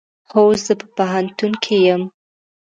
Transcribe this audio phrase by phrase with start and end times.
[0.31, 2.03] هو، زه په پوهنتون کې یم